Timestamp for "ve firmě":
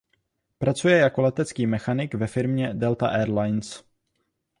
2.15-2.73